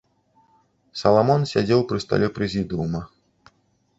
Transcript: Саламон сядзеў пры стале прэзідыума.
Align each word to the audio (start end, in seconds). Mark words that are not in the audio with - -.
Саламон 1.01 1.41
сядзеў 1.51 1.85
пры 1.91 2.01
стале 2.05 2.27
прэзідыума. 2.37 3.01